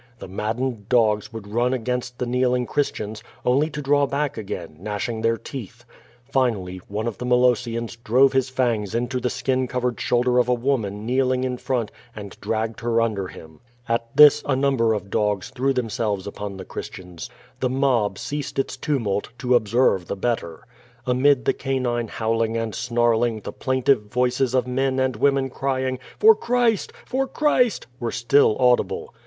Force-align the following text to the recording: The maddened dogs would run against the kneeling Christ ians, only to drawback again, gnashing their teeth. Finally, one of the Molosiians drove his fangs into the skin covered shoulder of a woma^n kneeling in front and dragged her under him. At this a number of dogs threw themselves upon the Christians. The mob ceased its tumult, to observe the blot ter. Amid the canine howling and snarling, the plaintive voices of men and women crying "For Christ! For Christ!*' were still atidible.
The 0.17 0.27
maddened 0.27 0.89
dogs 0.89 1.31
would 1.31 1.45
run 1.53 1.73
against 1.75 2.17
the 2.17 2.25
kneeling 2.25 2.65
Christ 2.65 2.95
ians, 2.95 3.21
only 3.45 3.69
to 3.69 3.83
drawback 3.83 4.35
again, 4.35 4.77
gnashing 4.79 5.21
their 5.21 5.37
teeth. 5.37 5.85
Finally, 6.31 6.79
one 6.87 7.05
of 7.05 7.19
the 7.19 7.25
Molosiians 7.27 7.97
drove 8.03 8.33
his 8.33 8.49
fangs 8.49 8.95
into 8.95 9.19
the 9.19 9.29
skin 9.29 9.67
covered 9.67 10.01
shoulder 10.01 10.39
of 10.39 10.49
a 10.49 10.57
woma^n 10.57 11.01
kneeling 11.03 11.43
in 11.43 11.55
front 11.55 11.91
and 12.15 12.35
dragged 12.41 12.79
her 12.79 12.99
under 12.99 13.27
him. 13.27 13.59
At 13.87 14.07
this 14.17 14.41
a 14.47 14.55
number 14.55 14.95
of 14.95 15.11
dogs 15.11 15.51
threw 15.51 15.71
themselves 15.71 16.25
upon 16.25 16.57
the 16.57 16.65
Christians. 16.65 17.29
The 17.59 17.69
mob 17.69 18.17
ceased 18.17 18.57
its 18.57 18.77
tumult, 18.77 19.29
to 19.37 19.53
observe 19.53 20.07
the 20.07 20.15
blot 20.17 20.39
ter. 20.39 20.63
Amid 21.05 21.45
the 21.45 21.53
canine 21.53 22.07
howling 22.07 22.57
and 22.57 22.73
snarling, 22.73 23.41
the 23.41 23.53
plaintive 23.53 24.05
voices 24.05 24.55
of 24.55 24.65
men 24.65 24.97
and 24.99 25.15
women 25.15 25.51
crying 25.51 25.99
"For 26.17 26.33
Christ! 26.33 26.91
For 27.05 27.27
Christ!*' 27.27 27.85
were 27.99 28.11
still 28.11 28.57
atidible. 28.57 29.09